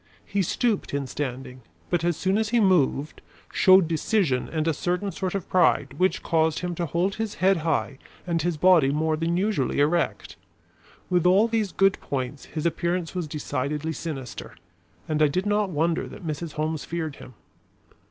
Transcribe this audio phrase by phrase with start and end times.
[0.25, 3.21] He stooped in standing, but as soon as he moved,
[3.53, 7.57] showed decision and a certain sort of pride which caused him to hold his head
[7.57, 10.37] high and his body more than usually erect.
[11.11, 14.57] With all these good points his appearance was decidedly sinister,
[15.07, 16.53] and I did not wonder that Mrs.
[16.53, 17.35] Holmes feared him.